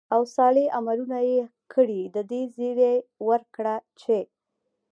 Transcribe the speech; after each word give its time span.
او 0.13 0.21
صالح 0.35 0.65
عملونه 0.77 1.17
ئې 1.27 1.37
كړي، 1.73 2.01
د 2.15 2.17
دې 2.29 2.41
زېرى 2.55 2.93
وركړه 3.27 3.75
چې: 4.01 4.17